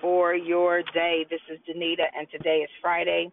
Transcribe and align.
for 0.00 0.34
your 0.34 0.82
day. 0.94 1.26
This 1.30 1.40
is 1.50 1.58
Danita, 1.68 2.04
and 2.16 2.26
today 2.30 2.58
is 2.58 2.70
Friday, 2.80 3.30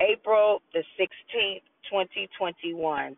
April 0.00 0.60
the 0.72 0.82
16th, 0.98 1.62
2021. 1.90 3.16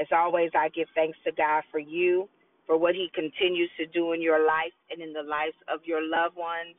As 0.00 0.06
always, 0.12 0.50
I 0.54 0.68
give 0.70 0.88
thanks 0.94 1.18
to 1.24 1.32
God 1.32 1.62
for 1.70 1.78
you, 1.78 2.28
for 2.66 2.78
what 2.78 2.94
He 2.94 3.10
continues 3.14 3.70
to 3.78 3.86
do 3.86 4.12
in 4.12 4.22
your 4.22 4.46
life 4.46 4.72
and 4.90 5.02
in 5.02 5.12
the 5.12 5.22
lives 5.22 5.56
of 5.72 5.80
your 5.84 6.00
loved 6.02 6.36
ones, 6.36 6.76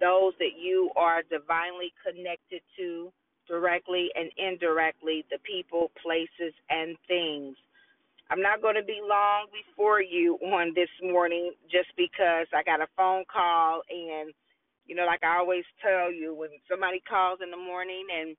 those 0.00 0.32
that 0.38 0.58
you 0.60 0.90
are 0.96 1.22
divinely 1.30 1.92
connected 2.04 2.62
to, 2.78 3.12
directly 3.48 4.10
and 4.14 4.30
indirectly, 4.36 5.24
the 5.30 5.38
people, 5.44 5.90
places, 6.02 6.54
and 6.70 6.96
things. 7.08 7.56
I'm 8.30 8.40
not 8.40 8.62
going 8.62 8.76
to 8.76 8.84
be 8.84 9.00
long 9.02 9.46
before 9.52 10.00
you 10.00 10.38
on 10.42 10.72
this 10.74 10.88
morning 11.02 11.52
just 11.70 11.88
because 11.96 12.46
I 12.54 12.62
got 12.62 12.80
a 12.80 12.86
phone 12.96 13.24
call 13.30 13.82
and 13.90 14.32
you 14.86 14.96
know 14.96 15.06
like 15.06 15.24
I 15.24 15.38
always 15.38 15.64
tell 15.82 16.12
you 16.12 16.34
when 16.34 16.50
somebody 16.70 17.02
calls 17.08 17.40
in 17.42 17.50
the 17.50 17.60
morning 17.60 18.06
and 18.12 18.36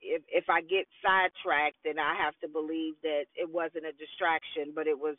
if 0.00 0.22
if 0.28 0.46
I 0.50 0.62
get 0.62 0.86
sidetracked 1.02 1.80
then 1.84 1.98
I 1.98 2.14
have 2.18 2.34
to 2.42 2.48
believe 2.48 2.94
that 3.02 3.26
it 3.36 3.48
wasn't 3.50 3.86
a 3.86 3.96
distraction 3.96 4.72
but 4.74 4.86
it 4.86 4.98
was 4.98 5.16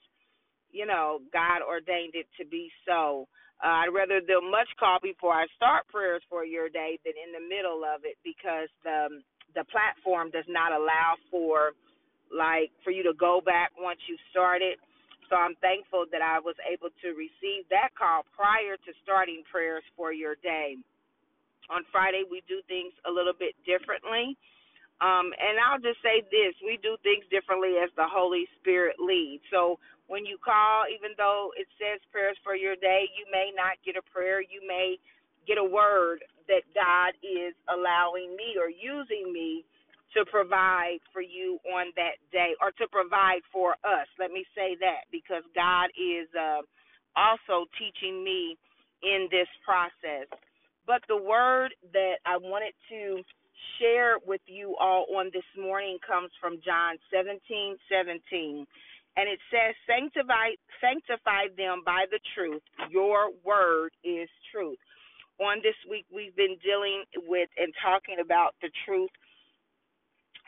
you 0.72 0.86
know 0.86 1.22
God 1.34 1.62
ordained 1.68 2.16
it 2.16 2.28
to 2.40 2.46
be 2.48 2.72
so. 2.88 3.28
Uh, 3.64 3.88
I'd 3.88 3.96
rather 3.96 4.20
do 4.20 4.42
much 4.44 4.68
call 4.80 5.00
before 5.02 5.34
I 5.34 5.48
start 5.56 5.88
prayers 5.88 6.22
for 6.30 6.46
your 6.46 6.70
day 6.70 7.00
than 7.06 7.14
in 7.16 7.32
the 7.32 7.42
middle 7.48 7.84
of 7.88 8.04
it 8.04 8.18
because 8.26 8.70
the 8.84 9.22
the 9.56 9.66
platform 9.72 10.32
does 10.32 10.46
not 10.50 10.74
allow 10.74 11.16
for 11.32 11.72
like 12.34 12.72
for 12.84 12.92
you 12.92 13.04
to 13.04 13.14
go 13.20 13.42
back 13.46 13.72
once 13.78 14.00
you 14.10 14.18
started. 14.32 14.78
So 15.30 15.36
I'm 15.38 15.56
thankful 15.62 16.06
that 16.12 16.22
I 16.22 16.40
was 16.40 16.56
able 16.66 16.90
to 17.04 17.10
receive 17.18 17.68
that 17.72 17.96
call 17.98 18.24
prior 18.36 18.78
to 18.78 18.92
starting 19.04 19.44
prayers 19.52 19.84
for 19.98 20.14
your 20.14 20.36
day. 20.44 20.78
On 21.70 21.84
Friday, 21.92 22.24
we 22.30 22.44
do 22.48 22.62
things 22.68 22.94
a 23.08 23.12
little 23.12 23.36
bit 23.38 23.56
differently. 23.66 24.38
Um, 25.04 25.36
and 25.36 25.60
I'll 25.60 25.82
just 25.84 26.00
say 26.00 26.24
this 26.32 26.56
we 26.64 26.80
do 26.80 26.96
things 27.04 27.28
differently 27.28 27.76
as 27.84 27.92
the 28.00 28.08
Holy 28.08 28.48
Spirit 28.62 28.96
leads. 29.02 29.44
So 29.52 29.80
when 30.08 30.24
you 30.24 30.40
call, 30.40 30.88
even 30.88 31.12
though 31.20 31.52
it 31.60 31.68
says 31.76 32.00
prayers 32.16 32.40
for 32.48 32.56
your 32.56 32.80
day, 32.80 33.12
you 33.18 33.28
may 33.34 33.52
not 33.52 33.76
get 33.84 34.00
a 34.00 34.06
prayer. 34.16 34.40
You 34.40 34.64
may 34.64 34.96
get 35.48 35.60
a 35.60 35.66
word 35.68 36.24
that 36.48 36.64
God 36.72 37.18
is 37.26 37.52
allowing 37.68 38.38
me 38.40 38.56
or 38.56 38.72
using 38.72 39.34
me 39.36 39.66
to 40.16 40.26
provide 40.26 41.00
for 41.14 41.22
you 41.22 41.60
on 41.76 41.92
that 41.96 42.18
day 42.32 42.56
or 42.62 42.72
to 42.80 42.88
provide 42.92 43.44
for 43.52 43.74
us. 43.84 44.08
Let 44.20 44.32
me 44.32 44.46
say 44.56 44.76
that 44.80 45.06
because 45.12 45.44
God 45.54 45.92
is 45.96 46.28
uh, 46.34 46.64
also 47.16 47.68
teaching 47.78 48.24
me 48.24 48.58
in 49.04 49.28
this 49.32 49.48
process. 49.64 50.28
But 50.88 51.02
the 51.08 51.18
word 51.18 51.74
that 51.94 52.24
I 52.26 52.38
wanted 52.38 52.74
to 52.90 53.22
share 53.80 54.18
with 54.26 54.42
you 54.48 54.76
all 54.80 55.06
on 55.18 55.32
this 55.34 55.48
morning 55.58 55.98
comes 56.06 56.32
from 56.40 56.62
John 56.64 56.96
17 57.12 57.78
17. 57.90 58.66
And 59.18 59.32
it 59.32 59.40
says, 59.48 59.76
sanctify, 59.88 60.60
sanctify 60.84 61.48
them 61.56 61.84
by 61.86 62.04
the 62.12 62.20
truth. 62.36 62.62
Your 62.92 63.32
word 63.44 63.92
is 64.04 64.28
truth. 64.52 64.80
On 65.40 65.60
this 65.64 65.76
week, 65.90 66.06
we've 66.14 66.36
been 66.36 66.60
dealing 66.60 67.04
with 67.28 67.48
and 67.58 67.72
talking 67.80 68.20
about 68.20 68.56
the 68.62 68.70
truth 68.86 69.12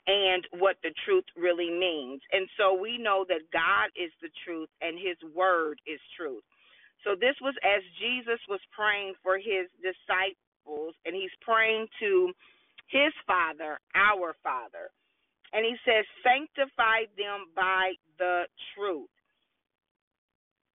and 0.08 0.48
what 0.60 0.78
the 0.84 0.94
truth 1.06 1.26
really 1.38 1.70
means. 1.70 2.22
And 2.32 2.48
so 2.58 2.74
we 2.74 2.98
know 2.98 3.26
that 3.28 3.52
God 3.54 3.92
is 3.96 4.12
the 4.22 4.32
truth 4.46 4.70
and 4.82 4.98
his 4.98 5.20
word 5.36 5.80
is 5.86 6.00
truth. 6.18 6.44
So 7.04 7.14
this 7.20 7.36
was 7.42 7.56
as 7.64 7.84
Jesus 8.00 8.40
was 8.50 8.62
praying 8.72 9.14
for 9.22 9.38
his 9.38 9.68
disciples 9.84 10.96
and 11.06 11.16
he's 11.16 11.34
praying 11.44 11.88
to 12.00 12.32
his 12.88 13.14
Father, 13.28 13.80
our 13.96 14.36
Father. 14.44 14.90
And 15.54 15.66
he 15.66 15.76
says, 15.86 16.06
Sanctify 16.24 17.12
them 17.18 17.52
by 17.56 17.94
the 18.18 18.48
truth. 18.76 19.12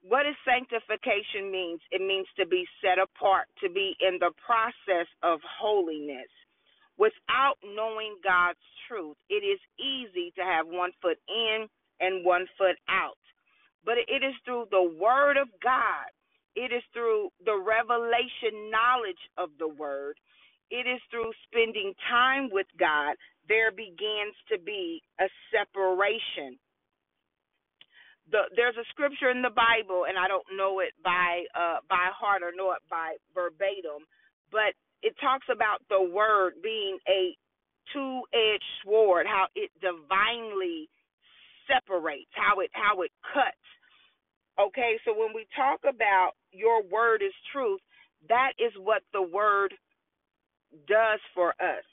What 0.04 0.24
does 0.24 0.36
sanctification 0.46 1.52
means? 1.52 1.82
It 1.92 2.02
means 2.02 2.28
to 2.40 2.46
be 2.48 2.66
set 2.84 3.00
apart, 3.00 3.48
to 3.64 3.70
be 3.70 3.96
in 4.02 4.18
the 4.20 4.32
process 4.46 5.08
of 5.24 5.40
holiness 5.46 6.32
without 7.02 7.58
knowing 7.66 8.14
God's 8.24 8.62
truth, 8.88 9.18
it 9.28 9.42
is 9.42 9.58
easy 9.82 10.32
to 10.38 10.46
have 10.46 10.68
one 10.70 10.92
foot 11.02 11.18
in 11.28 11.66
and 12.00 12.24
one 12.24 12.46
foot 12.60 12.78
out. 12.88 13.18
But 13.84 13.98
it 13.98 14.22
is 14.22 14.38
through 14.46 14.70
the 14.70 14.94
Word 15.02 15.38
of 15.42 15.50
God, 15.64 16.14
it 16.56 16.70
is 16.70 16.84
through 16.94 17.30
the 17.44 17.58
revelation 17.58 18.70
knowledge 18.70 19.24
of 19.42 19.50
the 19.58 19.68
Word, 19.68 20.22
it 20.70 20.86
is 20.86 21.02
through 21.10 21.34
spending 21.50 21.94
time 22.06 22.50
with 22.54 22.68
God, 22.78 23.18
there 23.50 23.72
begins 23.72 24.38
to 24.54 24.62
be 24.62 25.02
a 25.20 25.26
separation. 25.50 26.62
The, 28.30 28.46
there's 28.56 28.78
a 28.78 28.86
scripture 28.94 29.32
in 29.32 29.42
the 29.42 29.52
Bible, 29.52 30.06
and 30.08 30.22
I 30.22 30.30
don't 30.30 30.46
know 30.56 30.80
it 30.80 30.94
by 31.04 31.50
uh, 31.58 31.82
by 31.90 32.14
heart 32.14 32.44
or 32.46 32.54
know 32.56 32.72
it 32.72 32.86
by 32.88 33.18
verbatim, 33.34 34.06
but 34.54 34.78
it 35.04 35.16
talks 35.22 35.48
about 35.52 35.82
the 35.90 36.02
word 36.02 36.54
being 36.64 36.98
a 37.08 37.36
two 37.94 38.22
edged 38.34 38.64
sword, 38.84 39.26
how 39.28 39.48
it 39.56 39.72
divinely 39.82 40.90
separates, 41.68 42.32
how 42.34 42.60
it 42.60 42.70
how 42.74 43.02
it 43.02 43.12
cuts. 43.34 43.58
Okay, 44.60 45.00
so 45.06 45.14
when 45.18 45.34
we 45.34 45.48
talk 45.56 45.80
about 45.88 46.34
your 46.52 46.84
word 46.84 47.22
is 47.24 47.34
truth, 47.52 47.82
that 48.30 48.54
is 48.60 48.74
what 48.78 49.02
the 49.14 49.22
word 49.22 49.74
does 50.88 51.20
for 51.34 51.50
us. 51.60 51.84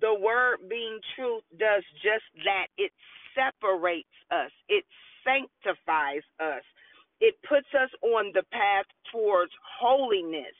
The 0.00 0.14
word 0.14 0.58
being 0.68 0.98
truth 1.16 1.44
does 1.58 1.84
just 2.02 2.24
that. 2.44 2.66
It 2.78 2.92
separates 3.34 4.08
us. 4.30 4.50
It 4.68 4.84
sanctifies 5.24 6.24
us. 6.40 6.64
It 7.20 7.36
puts 7.48 7.68
us 7.74 7.90
on 8.02 8.32
the 8.34 8.42
path 8.50 8.86
towards 9.12 9.52
holiness. 9.80 10.56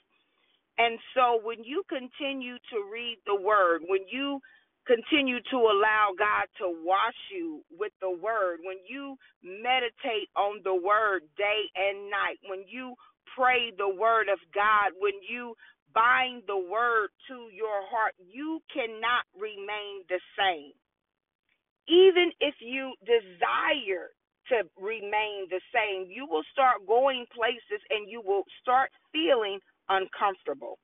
And 0.78 0.98
so 1.14 1.40
when 1.42 1.64
you 1.64 1.82
continue 1.88 2.56
to 2.72 2.78
read 2.90 3.18
the 3.26 3.36
word, 3.36 3.82
when 3.88 4.02
you 4.10 4.40
continue 4.86 5.38
to 5.50 5.56
allow 5.56 6.10
God 6.18 6.48
to 6.58 6.72
wash 6.82 7.18
you 7.30 7.62
with 7.78 7.92
the 8.00 8.10
word, 8.10 8.58
when 8.64 8.78
you 8.88 9.16
meditate 9.44 10.28
on 10.36 10.60
the 10.64 10.74
word 10.74 11.22
day 11.36 11.68
and 11.76 12.10
night, 12.10 12.40
when 12.48 12.64
you 12.66 12.94
pray 13.36 13.70
the 13.76 13.88
word 13.88 14.28
of 14.28 14.38
God, 14.54 14.96
when 14.98 15.14
you 15.28 15.54
bind 15.94 16.42
the 16.46 16.58
word 16.58 17.10
to 17.28 17.48
your 17.54 17.84
heart, 17.92 18.14
you 18.18 18.60
cannot 18.72 19.28
remain 19.38 20.02
the 20.08 20.20
same. 20.38 20.72
Even 21.86 22.32
if 22.40 22.54
you 22.60 22.94
desire 23.04 24.08
to 24.48 24.64
remain 24.80 25.46
the 25.50 25.60
same, 25.72 26.08
you 26.10 26.26
will 26.26 26.42
start 26.52 26.86
going 26.86 27.26
places 27.34 27.82
and 27.90 28.10
you 28.10 28.22
will 28.24 28.44
start 28.60 28.90
feeling 29.12 29.60
uncomfortable. 29.88 30.78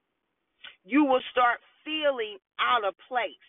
You 0.84 1.04
will 1.04 1.22
start 1.30 1.60
feeling 1.84 2.38
out 2.60 2.84
of 2.86 2.94
place. 3.08 3.46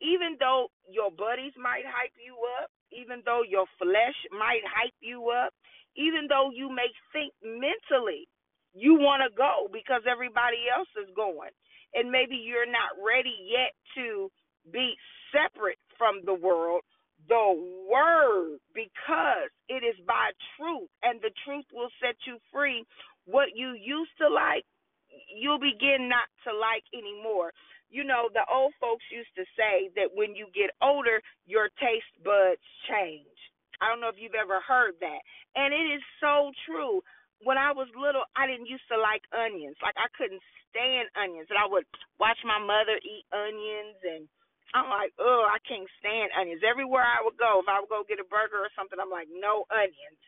Even 0.00 0.36
though 0.40 0.68
your 0.88 1.10
buddies 1.10 1.52
might 1.60 1.84
hype 1.84 2.16
you 2.16 2.34
up, 2.62 2.70
even 2.90 3.22
though 3.24 3.42
your 3.46 3.66
flesh 3.78 4.16
might 4.32 4.64
hype 4.64 4.96
you 5.00 5.28
up, 5.30 5.52
even 5.96 6.26
though 6.28 6.50
you 6.54 6.70
may 6.72 6.88
think 7.12 7.32
mentally 7.42 8.26
you 8.72 8.94
want 8.94 9.20
to 9.22 9.30
go 9.36 9.68
because 9.72 10.02
everybody 10.08 10.70
else 10.70 10.88
is 10.96 11.10
going, 11.14 11.50
and 11.94 12.10
maybe 12.10 12.36
you're 12.36 12.70
not 12.70 12.96
ready 13.02 13.34
yet 13.44 13.74
to 13.94 14.30
be 14.72 14.94
separate 15.34 15.78
from 15.98 16.22
the 16.24 16.34
world, 16.34 16.82
the 17.28 17.50
word, 17.90 18.58
because 18.74 19.50
it 19.68 19.84
is 19.84 19.98
by 20.06 20.30
truth, 20.56 20.88
and 21.02 21.20
the 21.20 21.34
truth 21.44 21.66
will 21.74 21.90
set 22.00 22.16
you 22.26 22.38
free. 22.52 22.86
What 23.26 23.52
you 23.54 23.74
used 23.76 24.14
to 24.18 24.28
like 24.28 24.64
you'll 25.10 25.48
begin 25.60 26.08
not 26.08 26.26
to 26.48 26.56
like 26.56 26.84
anymore. 26.96 27.52
You 27.90 28.04
know, 28.06 28.30
the 28.32 28.46
old 28.46 28.72
folks 28.80 29.04
used 29.10 29.34
to 29.36 29.44
say 29.58 29.90
that 29.98 30.14
when 30.14 30.34
you 30.34 30.46
get 30.54 30.70
older, 30.80 31.20
your 31.44 31.68
taste 31.82 32.10
buds 32.24 32.62
change. 32.86 33.38
I 33.82 33.88
don't 33.88 34.00
know 34.00 34.12
if 34.12 34.20
you've 34.20 34.38
ever 34.38 34.60
heard 34.62 34.94
that. 35.00 35.20
And 35.56 35.74
it 35.74 35.86
is 35.98 36.04
so 36.20 36.52
true. 36.68 37.02
When 37.42 37.56
I 37.56 37.72
was 37.72 37.88
little, 37.96 38.28
I 38.36 38.46
didn't 38.46 38.68
used 38.68 38.86
to 38.92 39.00
like 39.00 39.24
onions. 39.32 39.76
Like 39.80 39.96
I 39.96 40.06
couldn't 40.14 40.44
stand 40.68 41.08
onions. 41.16 41.48
And 41.50 41.58
I 41.58 41.66
would 41.66 41.88
watch 42.20 42.38
my 42.44 42.60
mother 42.60 43.00
eat 43.02 43.26
onions 43.32 43.98
and 44.04 44.24
I'm 44.70 44.86
like, 44.86 45.10
oh, 45.18 45.50
I 45.50 45.58
can't 45.66 45.88
stand 45.98 46.30
onions. 46.38 46.62
Everywhere 46.62 47.02
I 47.02 47.24
would 47.26 47.34
go, 47.34 47.58
if 47.58 47.66
I 47.66 47.82
would 47.82 47.90
go 47.90 48.06
get 48.06 48.22
a 48.22 48.28
burger 48.28 48.62
or 48.62 48.70
something, 48.78 49.02
I'm 49.02 49.10
like, 49.10 49.26
no 49.26 49.66
onions. 49.66 50.20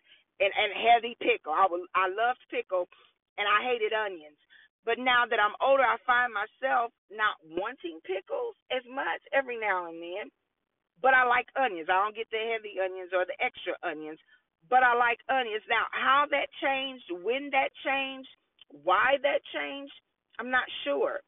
And 0.43 0.51
and 0.51 0.75
heavy 0.75 1.15
pickle. 1.23 1.55
I 1.55 1.71
would 1.71 1.87
I 1.95 2.11
loved 2.11 2.43
pickle 2.51 2.91
and 3.39 3.47
I 3.47 3.63
hated 3.63 3.95
onions. 3.95 4.41
But 4.85 4.99
now 4.99 5.25
that 5.31 5.39
I'm 5.39 5.55
older, 5.63 5.87
I 5.87 5.97
find 6.03 6.35
myself 6.35 6.91
not 7.07 7.39
wanting 7.47 8.03
pickles 8.03 8.59
as 8.75 8.83
much 8.91 9.23
every 9.31 9.59
now 9.59 9.87
and 9.87 10.03
then. 10.03 10.27
But 10.99 11.15
I 11.15 11.27
like 11.27 11.47
onions. 11.55 11.91
I 11.91 12.03
don't 12.03 12.15
get 12.19 12.31
the 12.31 12.43
heavy 12.51 12.79
onions 12.79 13.11
or 13.15 13.27
the 13.27 13.39
extra 13.43 13.75
onions, 13.83 14.19
but 14.71 14.83
I 14.83 14.95
like 14.95 15.19
onions. 15.31 15.63
Now, 15.67 15.87
how 15.91 16.27
that 16.31 16.47
changed, 16.63 17.07
when 17.23 17.51
that 17.51 17.75
changed, 17.83 18.31
why 18.71 19.19
that 19.23 19.43
changed, 19.55 19.95
I'm 20.39 20.51
not 20.51 20.67
sure. 20.87 21.23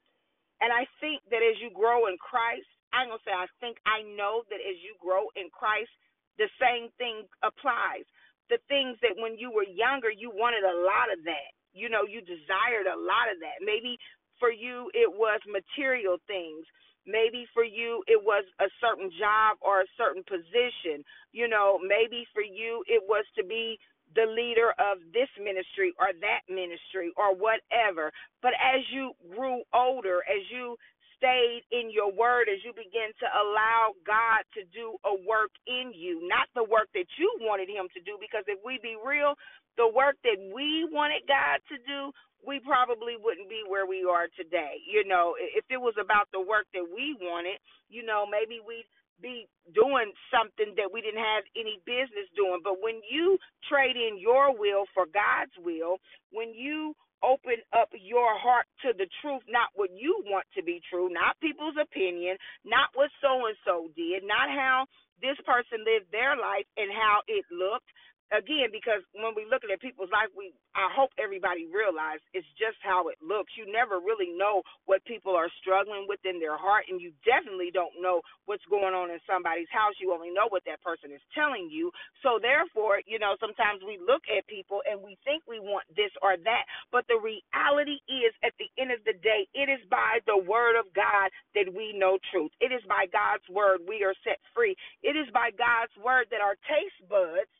And 0.63 0.71
I 0.71 0.87
think 1.03 1.23
that 1.31 1.43
as 1.43 1.59
you 1.59 1.75
grow 1.75 2.07
in 2.07 2.19
Christ, 2.23 2.67
I'm 2.95 3.11
going 3.11 3.19
to 3.19 3.27
say, 3.27 3.35
I 3.35 3.51
think 3.59 3.83
I 3.83 4.07
know 4.15 4.47
that 4.51 4.63
as 4.63 4.79
you 4.79 4.95
grow 5.03 5.27
in 5.35 5.51
Christ, 5.51 5.91
the 6.39 6.47
same 6.63 6.91
thing 6.95 7.27
applies. 7.43 8.07
The 8.51 8.63
things 8.71 8.95
that 9.03 9.19
when 9.19 9.35
you 9.35 9.51
were 9.51 9.67
younger, 9.67 10.11
you 10.11 10.31
wanted 10.31 10.63
a 10.63 10.79
lot 10.87 11.11
of 11.11 11.23
that. 11.27 11.51
You 11.75 11.91
know, 11.91 12.07
you 12.07 12.23
desired 12.23 12.87
a 12.87 12.97
lot 12.97 13.29
of 13.29 13.43
that. 13.43 13.61
Maybe 13.61 13.99
for 14.39 14.51
you, 14.51 14.91
it 14.95 15.11
was 15.11 15.41
material 15.51 16.17
things. 16.27 16.65
Maybe 17.07 17.45
for 17.53 17.65
you, 17.65 18.03
it 18.07 18.17
was 18.17 18.45
a 18.61 18.71
certain 18.81 19.11
job 19.19 19.61
or 19.61 19.83
a 19.83 19.93
certain 19.99 20.25
position. 20.25 21.05
You 21.33 21.49
know, 21.49 21.79
maybe 21.83 22.25
for 22.33 22.41
you, 22.41 22.81
it 22.89 23.03
was 23.05 23.27
to 23.37 23.45
be 23.45 23.77
the 24.15 24.25
leader 24.25 24.73
of 24.79 25.03
this 25.13 25.29
ministry 25.37 25.93
or 25.99 26.15
that 26.23 26.47
ministry 26.49 27.13
or 27.19 27.35
whatever. 27.35 28.13
But 28.41 28.55
as 28.57 28.81
you 28.89 29.13
grew 29.35 29.67
older, 29.75 30.23
as 30.25 30.41
you 30.49 30.77
stayed 31.17 31.65
in 31.73 31.91
your 31.91 32.13
word, 32.13 32.49
as 32.53 32.61
you 32.65 32.73
begin 32.77 33.11
to 33.21 33.27
allow 33.33 33.97
God 34.07 34.45
to 34.55 34.63
do 34.71 34.97
a 35.09 35.15
work 35.25 35.51
in 35.67 35.93
you, 35.95 36.21
not 36.29 36.49
the 36.55 36.65
work 36.65 36.89
that 36.95 37.09
you 37.19 37.29
wanted 37.41 37.69
Him 37.69 37.89
to 37.97 38.01
do, 38.05 38.17
because 38.21 38.45
if 38.47 38.61
we 38.65 38.79
be 38.83 38.97
real, 39.01 39.35
the 39.77 39.89
work 39.89 40.17
that 40.25 40.39
we 40.55 40.87
wanted 40.91 41.27
God 41.29 41.61
to 41.71 41.77
do, 41.87 42.13
we 42.47 42.61
probably 42.61 43.17
wouldn't 43.17 43.49
be 43.49 43.65
where 43.67 43.87
we 43.87 44.05
are 44.05 44.29
today. 44.37 44.79
You 44.85 45.07
know, 45.09 45.35
if 45.39 45.65
it 45.71 45.81
was 45.81 45.95
about 45.97 46.29
the 46.33 46.41
work 46.41 46.69
that 46.75 46.85
we 46.85 47.17
wanted, 47.21 47.59
you 47.89 48.05
know, 48.05 48.27
maybe 48.29 48.61
we'd 48.61 48.89
be 49.23 49.49
doing 49.73 50.13
something 50.29 50.75
that 50.77 50.91
we 50.93 51.01
didn't 51.01 51.23
have 51.23 51.45
any 51.57 51.81
business 51.87 52.29
doing. 52.37 52.61
But 52.63 52.83
when 52.83 53.01
you 53.09 53.39
trade 53.71 53.97
in 53.97 54.19
your 54.21 54.53
will 54.53 54.85
for 54.93 55.07
God's 55.09 55.55
will, 55.63 55.99
when 56.33 56.53
you 56.53 56.95
open 57.25 57.65
up 57.73 57.89
your 57.97 58.37
heart 58.37 58.69
to 58.85 58.93
the 58.93 59.09
truth, 59.23 59.41
not 59.49 59.73
what 59.73 59.89
you 59.97 60.21
want 60.29 60.45
to 60.53 60.63
be 60.63 60.83
true, 60.91 61.09
not 61.09 61.41
people's 61.41 61.79
opinion, 61.81 62.37
not 62.69 62.93
what 62.93 63.09
so 63.25 63.49
and 63.49 63.57
so 63.65 63.89
did, 63.97 64.21
not 64.29 64.53
how 64.53 64.85
this 65.25 65.41
person 65.49 65.81
lived 65.89 66.13
their 66.13 66.37
life 66.37 66.69
and 66.77 66.93
how 66.93 67.25
it 67.25 67.47
looked, 67.49 67.89
again 68.33 68.73
because 68.73 69.05
when 69.13 69.37
we 69.37 69.45
looking 69.51 69.69
at 69.75 69.83
people's 69.83 70.13
life 70.13 70.33
we 70.33 70.55
i 70.73 70.89
hope 70.89 71.13
everybody 71.21 71.69
realize 71.69 72.23
it's 72.33 72.49
just 72.57 72.79
how 72.81 73.09
it 73.09 73.19
looks. 73.21 73.53
You 73.59 73.69
never 73.69 74.01
really 74.01 74.33
know 74.33 74.63
what 74.87 75.05
people 75.05 75.37
are 75.37 75.51
struggling 75.61 76.07
with 76.09 76.21
in 76.25 76.41
their 76.41 76.57
heart 76.57 76.89
and 76.89 77.01
you 77.01 77.13
definitely 77.27 77.71
don't 77.75 77.95
know 78.01 78.23
what's 78.47 78.65
going 78.69 78.95
on 78.95 79.11
in 79.11 79.21
somebody's 79.25 79.71
house. 79.73 79.97
You 80.01 80.13
only 80.13 80.31
know 80.31 80.49
what 80.49 80.65
that 80.69 80.83
person 80.85 81.13
is 81.13 81.23
telling 81.35 81.69
you. 81.69 81.91
So 82.23 82.39
therefore 82.41 83.01
you 83.05 83.19
know 83.19 83.37
sometimes 83.41 83.85
we 83.85 84.01
look 84.01 84.25
at 84.31 84.47
people 84.49 84.81
and 84.89 85.03
we 85.03 85.19
think 85.25 85.45
we 85.45 85.61
want 85.61 85.85
this 85.93 86.13
or 86.23 86.37
that 86.45 86.65
but 86.93 87.05
the 87.09 87.19
reality 87.21 88.01
is 88.09 88.33
at 88.45 88.55
the 88.61 88.69
end 88.81 88.93
of 88.93 89.01
the 89.05 89.17
day 89.21 89.47
it 89.53 89.69
is 89.69 89.83
by 89.91 90.21
the 90.27 90.39
word 90.39 90.79
of 90.79 90.89
god 90.95 91.31
that 91.55 91.69
we 91.73 91.93
know 91.97 92.19
truth. 92.33 92.53
It 92.61 92.73
is 92.73 92.83
by 92.89 93.07
god's 93.11 93.47
word 93.51 93.85
we 93.87 94.05
are 94.05 94.17
set 94.25 94.41
free. 94.55 94.77
It 95.03 95.17
is 95.17 95.29
by 95.33 95.51
god's 95.55 95.95
word 96.01 96.29
that 96.31 96.43
our 96.45 96.57
taste 96.67 96.99
buds 97.09 97.51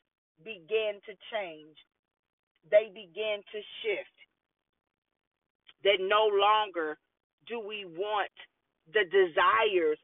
begin 0.43 0.99
to 1.05 1.13
change. 1.31 1.77
They 2.71 2.89
begin 2.89 3.43
to 3.51 3.59
shift. 3.83 4.17
That 5.83 6.01
no 6.01 6.27
longer 6.33 6.97
do 7.47 7.59
we 7.59 7.85
want 7.85 8.31
the 8.93 9.05
desires 9.05 9.99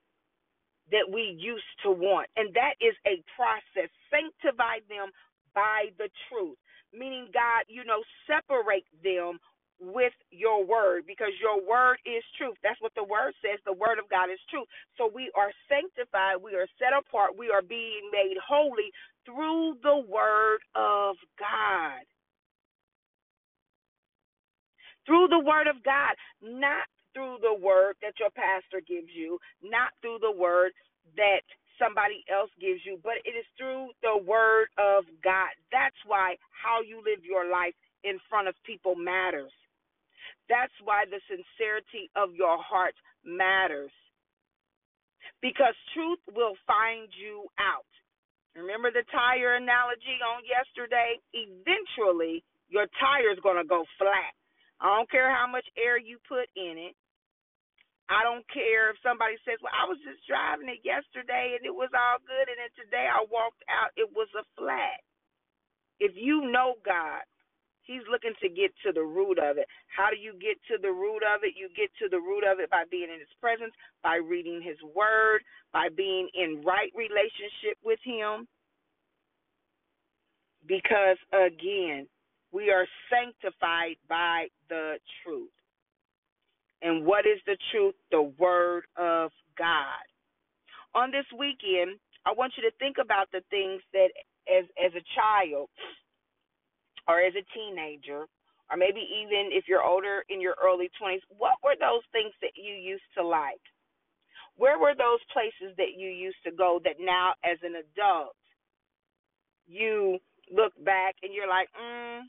that 0.92 1.08
we 1.08 1.38
used 1.40 1.70
to 1.84 1.92
want. 1.92 2.28
And 2.36 2.54
that 2.56 2.76
is 2.82 2.96
a 3.08 3.24
process. 3.38 3.90
Sanctify 4.12 4.84
them 4.90 5.14
by 5.56 5.94
the 5.98 6.10
truth. 6.28 6.58
Meaning, 6.92 7.30
God, 7.34 7.66
you 7.70 7.86
know, 7.86 8.04
separate 8.28 8.86
them 9.04 9.40
with 9.80 10.14
your 10.30 10.64
word 10.64 11.04
because 11.08 11.34
your 11.42 11.58
word 11.64 11.98
is 12.06 12.24
truth. 12.38 12.56
That's 12.62 12.80
what 12.82 12.94
the 12.96 13.04
word 13.04 13.34
says. 13.42 13.60
The 13.66 13.74
word 13.74 13.98
of 13.98 14.08
God 14.12 14.30
is 14.30 14.40
truth. 14.52 14.68
So 15.00 15.10
we 15.10 15.32
are 15.34 15.52
sanctified, 15.68 16.38
we 16.44 16.54
are 16.54 16.70
set 16.78 16.94
apart, 16.94 17.36
we 17.40 17.50
are 17.50 17.64
being 17.64 18.08
made 18.14 18.38
holy 18.38 18.94
through 19.26 19.76
the 19.84 20.04
word 20.10 20.60
of 20.76 21.16
God. 21.40 22.04
Through 25.06 25.28
the 25.30 25.40
word 25.40 25.68
of 25.68 25.84
God, 25.84 26.16
not 26.42 26.86
through 27.14 27.38
the 27.42 27.54
word 27.54 27.96
that 28.02 28.14
your 28.20 28.30
pastor 28.32 28.82
gives 28.86 29.10
you, 29.14 29.40
not 29.64 29.92
through 30.02 30.20
the 30.22 30.32
word 30.32 30.72
that 31.18 31.42
somebody 31.82 32.24
else 32.32 32.52
gives 32.62 32.82
you, 32.86 33.00
but 33.04 33.18
it 33.26 33.34
is 33.34 33.46
through 33.58 33.90
the 34.02 34.18
word 34.22 34.68
of 34.78 35.06
God. 35.24 35.50
That's 35.72 35.98
why 36.06 36.38
how 36.54 36.82
you 36.86 36.98
live 37.02 37.26
your 37.26 37.50
life 37.50 37.74
in 38.04 38.20
front 38.30 38.48
of 38.48 38.56
people 38.66 38.96
matters. 38.96 39.52
That's 40.50 40.74
why 40.84 41.06
the 41.10 41.20
sincerity 41.28 42.10
of 42.16 42.36
your 42.36 42.58
heart 42.62 42.94
matters. 43.26 43.92
Because 45.42 45.76
truth 45.94 46.20
will 46.36 46.56
find 46.68 47.10
you 47.18 47.48
out. 47.58 47.90
Remember 48.56 48.92
the 48.92 49.08
tire 49.12 49.56
analogy 49.56 50.20
on 50.20 50.44
yesterday? 50.44 51.20
Eventually, 51.32 52.44
your 52.68 52.88
tire 53.00 53.32
is 53.32 53.40
going 53.44 53.58
to 53.58 53.68
go 53.68 53.86
flat. 53.98 54.34
I 54.82 54.98
don't 54.98 55.12
care 55.12 55.32
how 55.32 55.48
much 55.48 55.66
air 55.78 55.96
you 56.00 56.18
put 56.28 56.50
in 56.58 56.76
it. 56.78 56.96
I 58.12 58.28
don't 58.28 58.44
care 58.52 58.92
if 58.92 59.00
somebody 59.00 59.40
says, 59.48 59.56
Well, 59.64 59.72
I 59.72 59.88
was 59.88 60.02
just 60.04 60.20
driving 60.28 60.68
it 60.68 60.84
yesterday 60.84 61.56
and 61.56 61.64
it 61.64 61.72
was 61.72 61.94
all 61.96 62.20
good, 62.20 62.52
and 62.52 62.60
then 62.60 62.74
today 62.76 63.08
I 63.08 63.24
walked 63.32 63.64
out, 63.72 63.96
it 63.96 64.12
was 64.12 64.28
a 64.36 64.44
flat. 64.60 65.00
If 66.04 66.20
you 66.20 66.52
know 66.52 66.76
God, 66.84 67.24
He's 67.84 68.06
looking 68.10 68.34
to 68.42 68.50
get 68.50 68.72
to 68.86 68.92
the 68.94 69.04
root 69.04 69.40
of 69.40 69.58
it. 69.58 69.68
How 69.88 70.10
do 70.10 70.18
you 70.18 70.34
get 70.34 70.58
to 70.70 70.82
the 70.82 70.92
root 70.92 71.24
of 71.24 71.42
it? 71.44 71.54
You 71.58 71.70
get 71.76 71.90
to 72.02 72.10
the 72.10 72.20
root 72.20 72.44
of 72.46 72.60
it 72.60 72.70
by 72.70 72.84
being 72.90 73.10
in 73.12 73.20
his 73.20 73.34
presence, 73.40 73.74
by 74.04 74.16
reading 74.16 74.62
his 74.62 74.78
word, 74.96 75.42
by 75.74 75.90
being 75.90 76.30
in 76.34 76.62
right 76.66 76.92
relationship 76.96 77.78
with 77.84 78.00
him. 78.04 78.48
Because 80.68 81.18
again, 81.34 82.08
we 82.52 82.70
are 82.70 82.86
sanctified 83.10 83.98
by 84.08 84.48
the 84.70 84.96
truth. 85.24 85.50
And 86.82 87.06
what 87.06 87.26
is 87.26 87.40
the 87.46 87.58
truth? 87.72 87.96
The 88.12 88.32
word 88.38 88.86
of 88.98 89.32
God. 89.58 90.06
On 90.94 91.12
this 91.12 91.26
weekend, 91.38 91.98
I 92.26 92.34
want 92.34 92.54
you 92.58 92.64
to 92.64 92.76
think 92.78 92.98
about 93.02 93.32
the 93.32 93.42
things 93.50 93.82
that 93.94 94.10
as 94.50 94.66
as 94.78 94.92
a 94.94 95.04
child 95.16 95.70
or 97.12 97.20
as 97.20 97.36
a 97.36 97.44
teenager, 97.52 98.24
or 98.72 98.78
maybe 98.78 99.04
even 99.04 99.52
if 99.52 99.66
you're 99.68 99.84
older 99.84 100.24
in 100.30 100.40
your 100.40 100.56
early 100.64 100.90
20s, 100.96 101.20
what 101.38 101.60
were 101.62 101.76
those 101.76 102.08
things 102.14 102.32
that 102.42 102.56
you 102.56 102.74
used 102.74 103.04
to 103.18 103.24
like? 103.24 103.60
Where 104.56 104.80
were 104.80 104.96
those 104.96 105.20
places 105.34 105.76
that 105.76 106.00
you 106.00 106.08
used 106.08 106.40
to 106.46 106.52
go 106.52 106.80
that 106.86 106.96
now, 107.00 107.34
as 107.44 107.58
an 107.64 107.76
adult, 107.76 108.36
you 109.68 110.20
look 110.50 110.72
back 110.86 111.16
and 111.22 111.34
you're 111.34 111.50
like, 111.50 111.68
mm, 111.76 112.22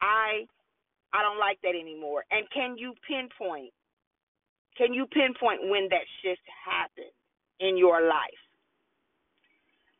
I, 0.00 0.46
I 1.12 1.22
don't 1.22 1.38
like 1.38 1.58
that 1.62 1.78
anymore. 1.78 2.24
And 2.32 2.46
can 2.50 2.76
you 2.76 2.94
pinpoint? 3.06 3.70
Can 4.76 4.92
you 4.92 5.06
pinpoint 5.06 5.70
when 5.70 5.86
that 5.90 6.06
shift 6.22 6.42
happened 6.66 7.14
in 7.60 7.76
your 7.76 8.02
life? 8.08 8.41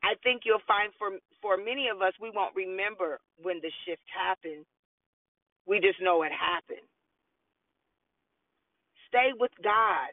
I 0.04 0.14
think 0.22 0.42
you'll 0.44 0.64
find 0.66 0.92
for 0.98 1.10
for 1.42 1.56
many 1.56 1.88
of 1.88 2.02
us 2.02 2.14
we 2.20 2.30
won't 2.34 2.54
remember 2.56 3.20
when 3.42 3.60
the 3.62 3.72
shift 3.86 4.02
happened. 4.10 4.66
We 5.66 5.80
just 5.80 6.02
know 6.02 6.22
it 6.22 6.32
happened. 6.32 6.86
Stay 9.08 9.30
with 9.38 9.52
God. 9.62 10.12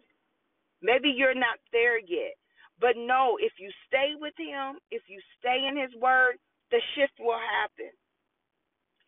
Maybe 0.82 1.10
you're 1.16 1.36
not 1.36 1.60
there 1.72 2.00
yet, 2.00 2.38
but 2.80 2.96
no, 2.98 3.38
if 3.42 3.54
you 3.60 3.72
stay 3.88 4.14
with 4.20 4.34
him, 4.38 4.80
if 4.92 5.04
you 5.10 5.20
stay 5.40 5.68
in 5.68 5.76
his 5.78 5.92
word, 6.02 6.38
the 6.72 6.82
shift 6.96 7.14
will 7.20 7.40
happen. 7.40 7.92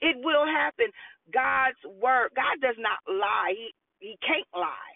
It 0.02 0.18
will 0.24 0.46
happen. 0.46 0.88
God's 1.34 1.80
word, 2.02 2.32
God 2.36 2.58
does 2.62 2.78
not 2.80 3.00
lie. 3.08 3.54
He 3.56 3.70
he 4.00 4.18
can't 4.26 4.48
lie. 4.56 4.91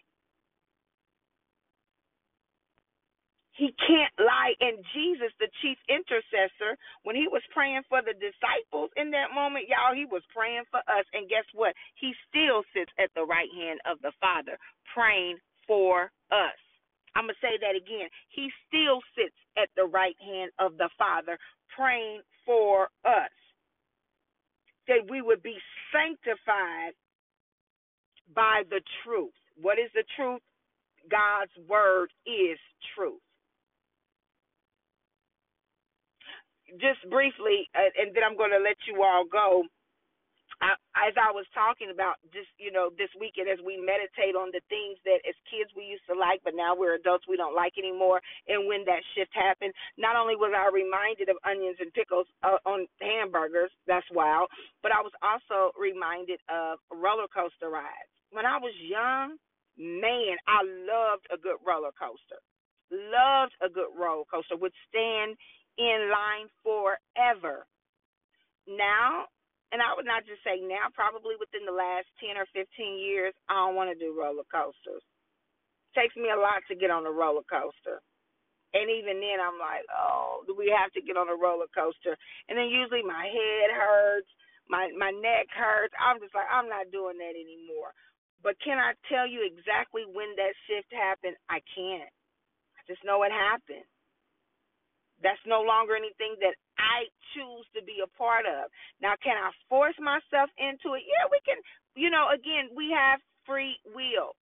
He 3.56 3.72
can't 3.88 4.12
lie. 4.20 4.54
And 4.60 4.84
Jesus, 4.92 5.32
the 5.40 5.48
chief 5.64 5.80
intercessor, 5.88 6.76
when 7.04 7.16
he 7.16 7.28
was 7.32 7.42
praying 7.56 7.84
for 7.88 8.04
the 8.04 8.12
disciples 8.12 8.92
in 9.00 9.12
that 9.12 9.32
moment, 9.34 9.72
y'all, 9.72 9.96
he 9.96 10.04
was 10.04 10.24
praying 10.36 10.68
for 10.70 10.84
us. 10.92 11.08
And 11.16 11.32
guess 11.32 11.48
what? 11.56 11.74
He 11.96 12.12
still 12.28 12.68
sits 12.76 12.92
at 13.00 13.10
the 13.16 13.24
right 13.24 13.50
hand 13.56 13.80
of 13.88 14.04
the 14.04 14.12
Father, 14.20 14.60
praying 14.94 15.40
for 15.66 16.12
us. 16.36 16.60
I'm 17.16 17.32
going 17.32 17.40
to 17.40 17.46
say 17.48 17.56
that 17.64 17.80
again. 17.80 18.12
He 18.28 18.52
still 18.68 19.00
sits 19.16 19.40
at 19.56 19.72
the 19.80 19.88
right 19.88 20.20
hand 20.20 20.52
of 20.60 20.76
the 20.76 20.92
Father, 21.00 21.40
praying 21.72 22.22
for 22.46 22.92
us. 23.08 23.32
That 24.88 25.08
we 25.10 25.22
would 25.24 25.42
be 25.42 25.56
sanctified 25.96 26.94
by 28.36 28.64
the 28.70 28.82
truth. 29.04 29.34
What 29.56 29.80
is 29.80 29.90
the 29.96 30.04
truth? 30.20 30.44
God's 31.10 31.56
word 31.70 32.12
is 32.28 32.60
truth. 32.94 33.25
Just 36.82 37.02
briefly, 37.10 37.70
uh, 37.76 37.92
and 38.00 38.16
then 38.16 38.24
I'm 38.24 38.38
going 38.38 38.52
to 38.52 38.62
let 38.62 38.78
you 38.88 39.04
all 39.04 39.26
go. 39.26 39.64
I, 40.64 40.80
as 40.96 41.12
I 41.20 41.36
was 41.36 41.44
talking 41.52 41.92
about 41.92 42.16
just 42.32 42.48
you 42.56 42.72
know, 42.72 42.88
this 42.96 43.12
weekend 43.20 43.52
as 43.52 43.60
we 43.60 43.76
meditate 43.76 44.40
on 44.40 44.56
the 44.56 44.64
things 44.72 44.96
that 45.04 45.20
as 45.28 45.36
kids 45.52 45.68
we 45.76 45.84
used 45.84 46.08
to 46.08 46.16
like, 46.16 46.40
but 46.48 46.56
now 46.56 46.72
we're 46.72 46.96
adults 46.96 47.28
we 47.28 47.36
don't 47.36 47.56
like 47.56 47.76
anymore, 47.76 48.24
and 48.48 48.64
when 48.68 48.88
that 48.88 49.04
shift 49.14 49.36
happened, 49.36 49.76
not 50.00 50.16
only 50.16 50.40
was 50.40 50.56
I 50.56 50.72
reminded 50.72 51.28
of 51.28 51.36
onions 51.44 51.76
and 51.84 51.92
pickles 51.92 52.28
uh, 52.44 52.62
on 52.64 52.88
hamburgers, 53.04 53.72
that's 53.84 54.08
wild, 54.16 54.48
but 54.80 54.96
I 54.96 55.04
was 55.04 55.12
also 55.20 55.76
reminded 55.76 56.40
of 56.48 56.80
roller 56.88 57.28
coaster 57.28 57.68
rides. 57.68 58.08
When 58.32 58.48
I 58.48 58.56
was 58.56 58.74
young, 58.80 59.36
man, 59.76 60.40
I 60.48 60.64
loved 60.64 61.28
a 61.32 61.38
good 61.38 61.60
roller 61.68 61.92
coaster. 62.00 62.40
Loved 62.92 63.54
a 63.60 63.68
good 63.68 63.92
roller 63.92 64.24
coaster. 64.32 64.56
Would 64.56 64.74
stand 64.88 65.36
in 65.78 66.12
line 66.12 66.48
forever. 66.64 67.66
Now 68.68 69.28
and 69.76 69.84
I 69.84 69.92
would 69.92 70.08
not 70.08 70.24
just 70.24 70.40
say 70.46 70.64
now, 70.64 70.88
probably 70.96 71.36
within 71.36 71.68
the 71.68 71.76
last 71.76 72.08
10 72.24 72.40
or 72.40 72.48
15 72.56 72.64
years, 72.96 73.36
I 73.52 73.60
don't 73.60 73.76
want 73.76 73.92
to 73.92 74.00
do 74.00 74.16
roller 74.16 74.48
coasters. 74.48 75.04
It 75.04 75.92
takes 76.00 76.16
me 76.16 76.32
a 76.32 76.40
lot 76.40 76.64
to 76.72 76.80
get 76.80 76.96
on 76.96 77.04
a 77.04 77.12
roller 77.12 77.44
coaster. 77.44 78.00
And 78.72 78.88
even 78.88 79.20
then, 79.20 79.44
I'm 79.44 79.60
like, 79.60 79.84
oh, 79.92 80.48
do 80.48 80.56
we 80.56 80.72
have 80.72 80.96
to 80.96 81.04
get 81.04 81.20
on 81.20 81.28
a 81.28 81.36
roller 81.36 81.68
coaster? 81.76 82.16
And 82.48 82.56
then 82.56 82.72
usually 82.72 83.04
my 83.04 83.28
head 83.28 83.72
hurts, 83.72 84.32
my 84.68 84.92
my 84.96 85.12
neck 85.12 85.52
hurts. 85.52 85.96
I'm 85.96 86.24
just 86.24 86.36
like, 86.36 86.48
I'm 86.48 86.72
not 86.72 86.92
doing 86.92 87.20
that 87.20 87.36
anymore. 87.36 87.96
But 88.44 88.60
can 88.64 88.80
I 88.80 88.96
tell 89.08 89.28
you 89.28 89.44
exactly 89.44 90.04
when 90.08 90.40
that 90.40 90.56
shift 90.68 90.92
happened? 90.92 91.40
I 91.52 91.64
can't. 91.72 92.12
I 92.76 92.82
just 92.88 93.04
know 93.08 93.24
it 93.24 93.32
happened. 93.32 93.88
That's 95.24 95.42
no 95.48 95.62
longer 95.62 95.96
anything 95.96 96.36
that 96.42 96.56
I 96.78 97.08
choose 97.34 97.66
to 97.76 97.82
be 97.84 98.04
a 98.04 98.10
part 98.18 98.46
of. 98.46 98.72
Now, 99.00 99.16
can 99.24 99.38
I 99.40 99.52
force 99.70 99.96
myself 100.00 100.52
into 100.60 100.96
it? 100.96 101.04
Yeah, 101.08 101.28
we 101.32 101.40
can. 101.46 101.60
You 101.96 102.12
know, 102.12 102.28
again, 102.34 102.72
we 102.76 102.92
have 102.92 103.20
free 103.48 103.80
will. 103.96 104.36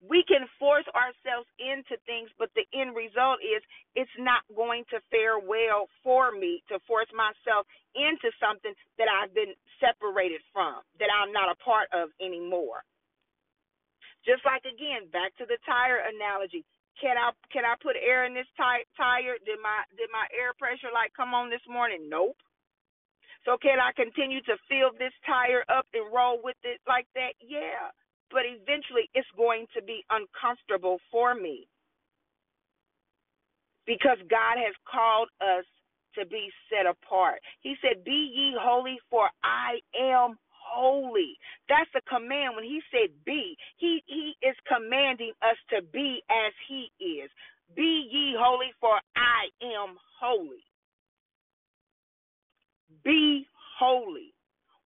We 0.00 0.24
can 0.24 0.48
force 0.56 0.88
ourselves 0.96 1.44
into 1.60 2.00
things, 2.08 2.32
but 2.40 2.48
the 2.56 2.64
end 2.72 2.96
result 2.96 3.44
is 3.44 3.60
it's 3.92 4.16
not 4.16 4.40
going 4.56 4.88
to 4.88 5.04
fare 5.12 5.36
well 5.36 5.92
for 6.00 6.32
me 6.32 6.64
to 6.72 6.80
force 6.88 7.12
myself 7.12 7.68
into 7.92 8.32
something 8.40 8.72
that 8.96 9.12
I've 9.12 9.36
been 9.36 9.52
separated 9.76 10.40
from, 10.56 10.80
that 11.04 11.12
I'm 11.12 11.36
not 11.36 11.52
a 11.52 11.60
part 11.60 11.92
of 11.92 12.08
anymore. 12.16 12.80
Just 14.24 14.40
like 14.48 14.64
again, 14.64 15.08
back 15.12 15.36
to 15.36 15.44
the 15.44 15.60
tire 15.68 16.00
analogy. 16.00 16.64
Can 16.98 17.16
I 17.16 17.30
can 17.52 17.64
I 17.64 17.76
put 17.80 17.96
air 17.96 18.26
in 18.26 18.34
this 18.34 18.48
tire? 18.56 19.36
Did 19.46 19.60
my 19.62 19.84
did 19.96 20.10
my 20.12 20.26
air 20.34 20.52
pressure 20.58 20.92
light 20.92 21.14
come 21.16 21.32
on 21.32 21.48
this 21.48 21.64
morning? 21.68 22.08
Nope. 22.08 22.36
So 23.44 23.56
can 23.56 23.80
I 23.80 23.92
continue 23.96 24.42
to 24.44 24.56
fill 24.68 24.92
this 24.98 25.14
tire 25.24 25.64
up 25.72 25.86
and 25.94 26.12
roll 26.12 26.40
with 26.42 26.60
it 26.62 26.80
like 26.86 27.06
that? 27.14 27.32
Yeah. 27.40 27.88
But 28.30 28.42
eventually 28.44 29.08
it's 29.14 29.28
going 29.36 29.66
to 29.74 29.82
be 29.82 30.04
uncomfortable 30.10 30.98
for 31.10 31.34
me. 31.34 31.66
Because 33.86 34.18
God 34.28 34.60
has 34.60 34.76
called 34.86 35.28
us 35.40 35.64
to 36.14 36.26
be 36.26 36.50
set 36.68 36.86
apart. 36.86 37.40
He 37.60 37.74
said, 37.80 38.04
Be 38.04 38.30
ye 38.34 38.54
holy, 38.60 38.98
for 39.10 39.30
I 39.42 39.80
am 39.98 40.36
holy. 40.70 41.38
That's 41.68 41.90
a 41.96 42.02
command. 42.08 42.56
When 42.56 42.64
he 42.64 42.80
said 42.92 43.10
be, 43.26 43.56
he, 43.78 44.02
he 44.06 44.34
is 44.46 44.56
commanding 44.68 45.32
us 45.42 45.58
to 45.70 45.82
be 45.82 46.22
as 46.30 46.52
he 46.68 46.90
is. 47.04 47.30
Be 47.76 48.08
ye 48.10 48.36
holy, 48.38 48.72
for 48.80 49.00
I 49.16 49.50
am 49.62 49.96
holy. 50.20 50.64
Be 53.04 53.46
holy. 53.78 54.34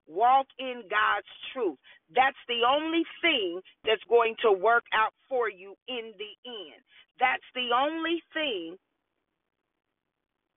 Walk 0.09 0.47
in 0.59 0.83
God's 0.91 1.33
truth. 1.53 1.79
That's 2.15 2.37
the 2.49 2.63
only 2.69 3.05
thing 3.23 3.61
that's 3.85 4.03
going 4.09 4.37
to 4.43 4.53
work 4.53 4.85
out 4.95 5.15
for 5.29 5.51
you 5.51 5.77
in 5.89 6.13
the 6.19 6.33
end. 6.47 6.83
That's 7.21 7.45
the 7.55 7.71
only 7.75 8.23
thing. 8.35 8.77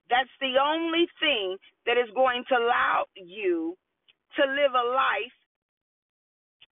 That's 0.09 0.31
the 0.41 0.55
only 0.61 1.07
thing 1.19 1.57
that 1.85 1.97
is 1.97 2.09
going 2.15 2.43
to 2.49 2.55
allow 2.55 3.05
you 3.15 3.77
to 4.37 4.43
live 4.45 4.73
a 4.73 4.87
life 4.93 5.37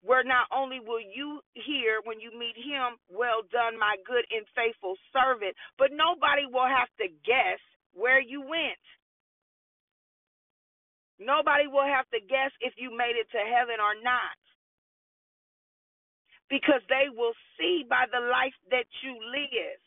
where 0.06 0.24
not 0.24 0.46
only 0.54 0.78
will 0.80 1.02
you 1.02 1.42
hear 1.58 1.98
when 2.06 2.22
you 2.22 2.30
meet 2.38 2.54
him, 2.54 3.02
well 3.10 3.42
done, 3.50 3.74
my 3.74 3.98
good 4.06 4.22
and 4.30 4.46
faithful 4.54 4.94
servant, 5.10 5.58
but 5.82 5.90
nobody 5.90 6.46
will 6.46 6.70
have 6.70 6.90
to 7.02 7.10
guess 7.26 7.58
where 7.98 8.22
you 8.22 8.40
went. 8.42 8.78
Nobody 11.18 11.66
will 11.66 11.88
have 11.88 12.06
to 12.14 12.22
guess 12.22 12.54
if 12.62 12.78
you 12.78 12.94
made 12.94 13.18
it 13.18 13.26
to 13.34 13.42
heaven 13.42 13.82
or 13.82 13.98
not. 14.06 14.38
Because 16.54 16.86
they 16.86 17.10
will 17.10 17.34
see 17.58 17.82
by 17.90 18.06
the 18.06 18.22
life 18.22 18.54
that 18.70 18.86
you 19.02 19.18
live. 19.34 19.82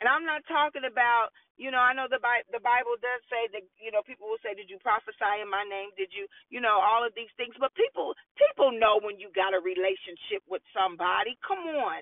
And 0.00 0.08
I'm 0.08 0.24
not 0.24 0.42
talking 0.48 0.88
about, 0.88 1.30
you 1.60 1.68
know, 1.68 1.84
I 1.84 1.92
know 1.92 2.08
the 2.08 2.18
Bible, 2.24 2.48
the 2.48 2.64
Bible 2.64 2.96
does 3.04 3.20
say 3.28 3.52
that, 3.52 3.60
you 3.76 3.92
know, 3.92 4.00
people 4.00 4.32
will 4.32 4.40
say, 4.40 4.56
"Did 4.56 4.72
you 4.72 4.80
prophesy 4.80 5.44
in 5.44 5.50
my 5.52 5.62
name? 5.68 5.92
Did 6.00 6.08
you, 6.16 6.24
you 6.48 6.64
know, 6.64 6.80
all 6.80 7.04
of 7.04 7.12
these 7.12 7.28
things?" 7.36 7.52
But 7.60 7.76
people, 7.76 8.16
people 8.40 8.72
know 8.72 8.96
when 9.04 9.20
you 9.20 9.28
got 9.36 9.52
a 9.52 9.60
relationship 9.60 10.40
with 10.48 10.64
somebody. 10.72 11.36
Come 11.44 11.68
on. 11.68 12.00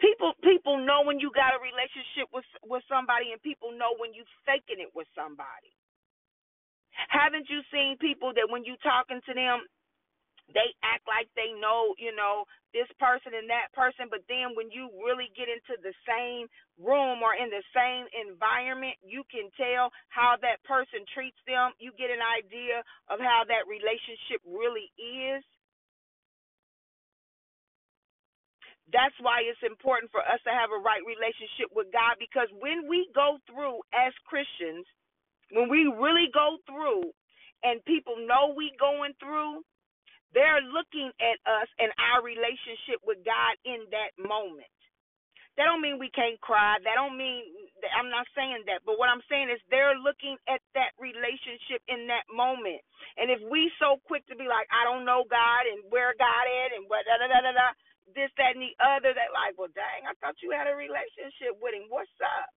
People, 0.00 0.34
people 0.44 0.78
know 0.84 1.02
when 1.02 1.18
you 1.18 1.32
got 1.32 1.56
a 1.56 1.60
relationship 1.64 2.28
with 2.34 2.44
with 2.62 2.84
somebody, 2.92 3.32
and 3.32 3.40
people 3.40 3.72
know 3.72 3.96
when 3.96 4.12
you 4.12 4.24
faking 4.44 4.80
it 4.84 4.92
with 4.94 5.08
somebody. 5.16 5.72
Haven't 7.08 7.48
you 7.48 7.62
seen 7.72 7.96
people 7.98 8.34
that 8.34 8.50
when 8.50 8.64
you 8.64 8.76
talking 8.82 9.20
to 9.24 9.34
them, 9.34 9.64
they 10.50 10.74
act 10.82 11.06
like 11.06 11.30
they 11.38 11.54
know, 11.54 11.94
you 12.02 12.10
know, 12.10 12.44
this 12.74 12.88
person 12.98 13.36
and 13.36 13.46
that 13.52 13.70
person, 13.76 14.10
but 14.10 14.24
then 14.26 14.56
when 14.58 14.72
you 14.74 14.90
really 15.04 15.30
get 15.36 15.46
into 15.46 15.78
the 15.80 15.94
same 16.02 16.50
room 16.80 17.22
or 17.22 17.36
in 17.36 17.52
the 17.52 17.62
same 17.70 18.08
environment, 18.16 18.98
you 19.04 19.22
can 19.30 19.52
tell 19.54 19.92
how 20.10 20.34
that 20.42 20.58
person 20.66 21.04
treats 21.14 21.38
them. 21.46 21.72
You 21.78 21.92
get 21.94 22.10
an 22.10 22.24
idea 22.24 22.82
of 23.12 23.20
how 23.20 23.46
that 23.46 23.68
relationship 23.68 24.42
really 24.42 24.88
is. 24.98 25.44
That's 28.92 29.16
why 29.24 29.40
it's 29.48 29.62
important 29.64 30.12
for 30.12 30.20
us 30.20 30.40
to 30.44 30.52
have 30.52 30.68
a 30.68 30.80
right 30.80 31.00
relationship 31.06 31.72
with 31.72 31.88
God 31.94 32.20
because 32.20 32.50
when 32.60 32.84
we 32.88 33.08
go 33.16 33.40
through 33.48 33.80
as 33.96 34.12
Christians, 34.28 34.84
when 35.52 35.68
we 35.72 35.88
really 35.88 36.28
go 36.32 36.60
through 36.68 37.12
and 37.64 37.84
people 37.84 38.20
know 38.20 38.52
we 38.52 38.72
going 38.76 39.16
through, 39.16 39.64
they're 40.32 40.64
looking 40.64 41.12
at 41.20 41.38
us 41.44 41.68
and 41.78 41.92
our 42.00 42.24
relationship 42.24 43.00
with 43.04 43.20
God 43.24 43.54
in 43.64 43.84
that 43.92 44.12
moment. 44.16 44.68
That 45.60 45.68
don't 45.68 45.84
mean 45.84 46.00
we 46.00 46.08
can't 46.08 46.40
cry. 46.40 46.80
That 46.80 46.96
don't 46.96 47.16
mean 47.20 47.44
I'm 47.92 48.08
not 48.08 48.24
saying 48.32 48.64
that. 48.70 48.86
But 48.88 48.96
what 48.96 49.12
I'm 49.12 49.24
saying 49.28 49.52
is 49.52 49.60
they're 49.68 49.98
looking 49.98 50.38
at 50.48 50.64
that 50.72 50.96
relationship 50.96 51.84
in 51.90 52.08
that 52.08 52.24
moment. 52.32 52.80
And 53.20 53.28
if 53.28 53.42
we 53.50 53.68
so 53.76 54.00
quick 54.08 54.24
to 54.32 54.36
be 54.38 54.48
like, 54.48 54.64
I 54.72 54.86
don't 54.88 55.04
know 55.04 55.28
God 55.28 55.62
and 55.68 55.84
where 55.92 56.16
God 56.16 56.44
at 56.48 56.72
and 56.72 56.88
what 56.88 57.04
da 57.04 57.20
da 57.20 57.28
da 57.28 57.40
da 57.44 57.52
da 57.52 57.68
this, 58.16 58.32
that, 58.36 58.58
and 58.58 58.64
the 58.64 58.74
other, 58.82 59.12
that 59.14 59.32
like, 59.32 59.56
well 59.60 59.72
dang, 59.72 60.08
I 60.08 60.16
thought 60.20 60.40
you 60.40 60.52
had 60.52 60.68
a 60.68 60.76
relationship 60.76 61.56
with 61.60 61.76
him. 61.76 61.88
What's 61.92 62.12
up? 62.22 62.48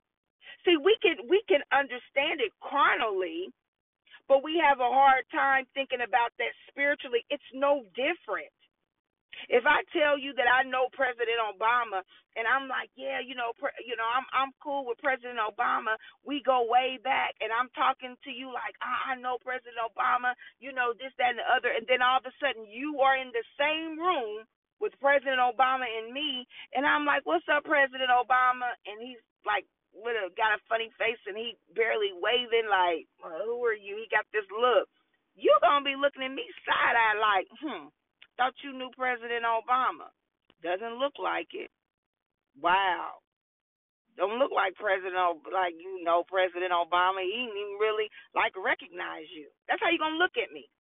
See, 0.63 0.77
we 0.79 0.96
can 1.03 1.27
we 1.27 1.44
can 1.51 1.62
understand 1.75 2.39
it 2.39 2.55
carnally, 2.63 3.51
but 4.27 4.44
we 4.44 4.62
have 4.62 4.79
a 4.79 4.89
hard 4.89 5.25
time 5.32 5.65
thinking 5.74 6.01
about 6.01 6.34
that 6.39 6.53
spiritually. 6.70 7.25
It's 7.29 7.46
no 7.53 7.86
different. 7.96 8.53
If 9.51 9.67
I 9.67 9.84
tell 9.91 10.15
you 10.17 10.32
that 10.39 10.48
I 10.48 10.63
know 10.63 10.88
President 10.96 11.38
Obama 11.44 12.01
and 12.36 12.48
I'm 12.48 12.67
like, 12.67 12.91
yeah, 12.96 13.20
you 13.24 13.36
know, 13.36 13.51
pre- 13.55 13.75
you 13.84 13.96
know, 13.96 14.08
I'm 14.08 14.27
I'm 14.32 14.51
cool 14.63 14.88
with 14.88 15.00
President 15.00 15.39
Obama. 15.39 15.96
We 16.24 16.44
go 16.44 16.67
way 16.67 17.00
back, 17.00 17.36
and 17.39 17.51
I'm 17.51 17.72
talking 17.75 18.15
to 18.27 18.32
you 18.32 18.51
like 18.51 18.75
I 18.84 19.15
know 19.20 19.39
President 19.39 19.79
Obama. 19.79 20.36
You 20.60 20.75
know 20.75 20.91
this, 20.96 21.12
that, 21.20 21.36
and 21.36 21.39
the 21.39 21.48
other, 21.48 21.72
and 21.72 21.88
then 21.88 22.03
all 22.03 22.20
of 22.20 22.27
a 22.27 22.36
sudden 22.39 22.67
you 22.67 23.00
are 23.03 23.15
in 23.20 23.32
the 23.32 23.46
same 23.60 24.00
room 24.00 24.48
with 24.79 24.91
President 25.00 25.39
Obama 25.39 25.88
and 25.88 26.12
me, 26.12 26.44
and 26.75 26.84
I'm 26.84 27.08
like, 27.08 27.24
what's 27.24 27.48
up, 27.48 27.63
President 27.63 28.12
Obama? 28.12 28.75
And 28.84 29.00
he's 29.00 29.24
like 29.48 29.63
with 29.96 30.20
a 30.20 30.28
got 30.36 30.60
a 30.60 30.60
funny 30.68 30.92
face 31.00 31.20
and 31.25 31.40
he 31.40 31.56
barely 31.72 32.12
waving 32.20 32.68
like, 32.68 33.08
well, 33.24 33.40
who 33.44 33.64
are 33.64 33.78
you? 33.78 33.96
He 33.96 34.08
got 34.12 34.28
this 34.36 34.48
look. 34.52 34.92
You 35.36 35.52
gonna 35.64 35.84
be 35.84 35.96
looking 35.96 36.24
at 36.24 36.32
me 36.36 36.48
side 36.68 36.96
eye 36.96 37.18
like, 37.20 37.48
hmm, 37.60 37.92
thought 38.36 38.56
you 38.64 38.75
knew 38.75 38.92
President 38.96 39.44
Obama. 39.44 40.12
Doesn't 40.64 41.00
look 41.00 41.16
like 41.20 41.52
it. 41.56 41.72
Wow. 42.60 43.20
Don't 44.16 44.40
look 44.40 44.52
like 44.56 44.80
President 44.80 45.16
like 45.52 45.75
you 45.75 46.00
know 46.04 46.24
President 46.24 46.72
Obama. 46.72 47.20
He 47.20 47.36
didn't 47.36 47.60
even 47.60 47.78
really 47.80 48.08
like 48.32 48.56
recognize 48.56 49.28
you. 49.36 49.52
That's 49.68 49.84
how 49.84 49.92
you 49.92 50.00
gonna 50.00 50.20
look 50.20 50.40
at 50.40 50.52
me. 50.56 50.72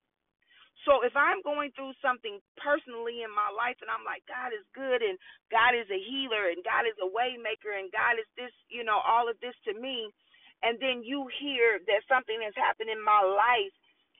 So 0.85 1.01
if 1.01 1.17
I'm 1.17 1.41
going 1.41 1.73
through 1.73 1.97
something 1.99 2.37
personally 2.61 3.25
in 3.25 3.33
my 3.33 3.49
life 3.49 3.81
and 3.81 3.89
I'm 3.89 4.05
like, 4.05 4.21
God 4.29 4.53
is 4.53 4.65
good 4.77 5.01
and 5.01 5.17
God 5.49 5.73
is 5.73 5.89
a 5.89 5.97
healer 5.97 6.53
and 6.53 6.61
God 6.61 6.85
is 6.85 6.97
a 7.01 7.09
waymaker 7.09 7.73
and 7.73 7.89
God 7.89 8.21
is 8.21 8.29
this, 8.37 8.53
you 8.69 8.85
know, 8.85 9.01
all 9.01 9.25
of 9.27 9.37
this 9.41 9.57
to 9.65 9.73
me, 9.73 10.13
and 10.61 10.77
then 10.77 11.01
you 11.01 11.25
hear 11.41 11.81
that 11.89 12.05
something 12.05 12.37
has 12.45 12.53
happened 12.55 12.93
in 12.93 13.01
my 13.01 13.21
life 13.25 13.73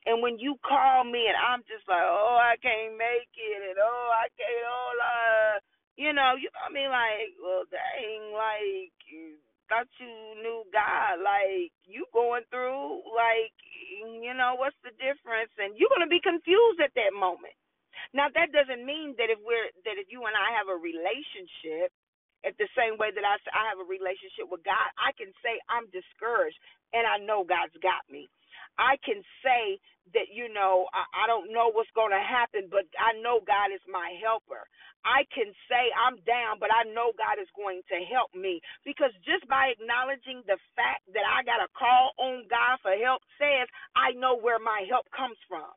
and 0.06 0.22
when 0.22 0.38
you 0.38 0.54
call 0.62 1.02
me 1.02 1.26
and 1.26 1.34
I'm 1.34 1.66
just 1.66 1.82
like, 1.90 2.06
oh, 2.06 2.38
I 2.38 2.54
can't 2.62 2.94
make 2.94 3.30
it, 3.34 3.60
and 3.66 3.78
oh, 3.82 4.08
I 4.14 4.30
can't, 4.38 4.64
oh, 4.70 4.90
uh, 5.02 5.54
you 5.98 6.14
know, 6.14 6.38
you 6.38 6.46
know 6.54 6.62
I 6.62 6.70
mean? 6.70 6.90
Like, 6.94 7.34
well, 7.42 7.66
dang, 7.66 8.30
like, 8.30 8.94
thought 9.66 9.90
you 9.98 10.38
knew 10.38 10.62
God. 10.70 11.18
Like, 11.18 11.74
you 11.90 12.06
going 12.14 12.46
through, 12.54 13.02
like, 13.18 13.58
you 14.22 14.34
know, 14.36 14.56
what's 14.60 14.78
the 14.84 14.92
difference? 15.00 15.52
And 15.58 15.76
you're 15.78 15.92
gonna 15.92 16.10
be 16.10 16.20
confused 16.20 16.80
at 16.84 16.94
that 16.96 17.16
moment. 17.16 17.56
Now, 18.14 18.28
that 18.32 18.52
doesn't 18.52 18.84
mean 18.84 19.16
that 19.18 19.30
if 19.32 19.40
we're 19.42 19.70
that 19.84 19.96
if 19.98 20.08
you 20.12 20.24
and 20.26 20.36
I 20.36 20.54
have 20.56 20.68
a 20.68 20.78
relationship, 20.78 21.92
at 22.46 22.54
the 22.58 22.68
same 22.78 22.98
way 23.00 23.10
that 23.10 23.24
I 23.26 23.36
I 23.50 23.68
have 23.72 23.80
a 23.82 23.88
relationship 23.88 24.46
with 24.50 24.62
God, 24.62 24.86
I 25.00 25.10
can 25.18 25.32
say 25.42 25.58
I'm 25.66 25.90
discouraged 25.90 26.58
and 26.94 27.06
I 27.08 27.18
know 27.18 27.42
God's 27.42 27.74
got 27.82 28.04
me. 28.10 28.28
I 28.78 28.96
can 29.04 29.22
say 29.44 29.80
that, 30.14 30.28
you 30.32 30.52
know, 30.52 30.86
I, 30.94 31.24
I 31.24 31.26
don't 31.26 31.52
know 31.52 31.72
what's 31.72 31.92
going 31.96 32.12
to 32.12 32.22
happen, 32.22 32.68
but 32.70 32.86
I 32.96 33.16
know 33.20 33.40
God 33.42 33.74
is 33.74 33.82
my 33.88 34.14
helper. 34.22 34.64
I 35.04 35.24
can 35.32 35.50
say 35.70 35.90
I'm 35.94 36.18
down, 36.26 36.58
but 36.60 36.70
I 36.74 36.84
know 36.90 37.14
God 37.16 37.38
is 37.40 37.50
going 37.56 37.82
to 37.90 37.98
help 38.10 38.34
me. 38.34 38.60
Because 38.84 39.14
just 39.22 39.46
by 39.48 39.72
acknowledging 39.74 40.42
the 40.46 40.58
fact 40.74 41.06
that 41.14 41.26
I 41.26 41.46
got 41.46 41.62
to 41.62 41.70
call 41.78 42.12
on 42.18 42.46
God 42.50 42.82
for 42.82 42.94
help 42.98 43.22
says 43.38 43.70
I 43.94 44.12
know 44.18 44.36
where 44.38 44.58
my 44.58 44.84
help 44.90 45.06
comes 45.14 45.38
from. 45.48 45.70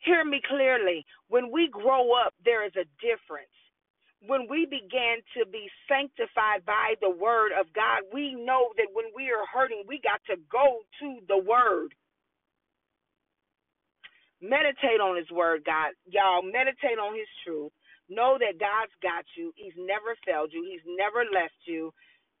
Hear 0.00 0.24
me 0.24 0.40
clearly. 0.40 1.04
When 1.28 1.52
we 1.52 1.68
grow 1.68 2.12
up, 2.16 2.32
there 2.44 2.64
is 2.64 2.72
a 2.76 2.88
difference 3.04 3.52
when 4.26 4.46
we 4.48 4.66
began 4.66 5.24
to 5.36 5.48
be 5.48 5.68
sanctified 5.88 6.64
by 6.66 6.94
the 7.00 7.10
word 7.10 7.52
of 7.58 7.72
God, 7.72 8.04
we 8.12 8.34
know 8.34 8.72
that 8.76 8.92
when 8.92 9.06
we 9.16 9.32
are 9.32 9.46
hurting, 9.48 9.84
we 9.88 10.00
got 10.02 10.20
to 10.28 10.36
go 10.50 10.84
to 11.00 11.08
the 11.28 11.38
word. 11.38 11.94
Meditate 14.42 15.00
on 15.00 15.16
his 15.16 15.30
word, 15.30 15.64
God. 15.64 15.92
Y'all, 16.08 16.42
meditate 16.42 17.00
on 17.00 17.16
his 17.16 17.28
truth. 17.44 17.72
Know 18.08 18.36
that 18.40 18.60
God's 18.60 18.92
got 19.02 19.24
you. 19.36 19.52
He's 19.56 19.76
never 19.76 20.16
failed 20.26 20.50
you, 20.52 20.64
he's 20.68 20.84
never 20.84 21.24
left 21.32 21.56
you. 21.64 21.92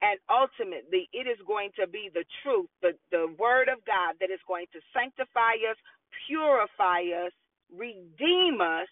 And 0.02 0.18
ultimately, 0.32 1.08
it 1.12 1.28
is 1.28 1.36
going 1.46 1.70
to 1.78 1.86
be 1.86 2.08
the 2.12 2.24
truth, 2.42 2.68
the, 2.80 2.96
the 3.12 3.28
word 3.38 3.68
of 3.68 3.84
God, 3.84 4.16
that 4.20 4.32
is 4.32 4.40
going 4.48 4.64
to 4.72 4.80
sanctify 4.96 5.60
us, 5.68 5.76
purify 6.26 7.04
us, 7.24 7.32
redeem 7.68 8.64
us, 8.64 8.88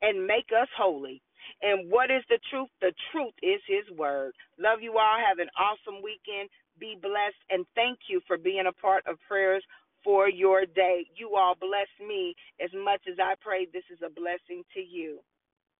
and 0.00 0.26
make 0.26 0.48
us 0.48 0.68
holy. 0.76 1.20
And 1.62 1.90
what 1.90 2.10
is 2.10 2.24
the 2.30 2.40
truth? 2.50 2.70
The 2.80 2.92
truth 3.12 3.34
is 3.42 3.60
His 3.68 3.86
word. 3.96 4.32
Love 4.58 4.80
you 4.82 4.98
all. 4.98 5.18
Have 5.18 5.38
an 5.40 5.50
awesome 5.58 6.02
weekend. 6.02 6.50
Be 6.80 6.96
blessed. 7.00 7.40
And 7.50 7.66
thank 7.74 8.00
you 8.08 8.20
for 8.26 8.38
being 8.38 8.66
a 8.68 8.74
part 8.80 9.04
of 9.06 9.18
prayers 9.28 9.64
for 10.04 10.28
your 10.28 10.66
day. 10.66 11.06
You 11.16 11.36
all 11.36 11.56
bless 11.60 11.88
me 12.00 12.34
as 12.62 12.70
much 12.74 13.02
as 13.10 13.18
I 13.20 13.34
pray 13.40 13.66
this 13.66 13.84
is 13.92 14.00
a 14.04 14.10
blessing 14.10 14.64
to 14.74 14.80
you. 14.80 15.20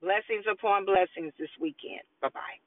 Blessings 0.03 0.47
upon 0.51 0.87
blessings 0.87 1.35
this 1.39 1.51
weekend. 1.61 2.05
Bye 2.23 2.31
bye. 2.35 2.61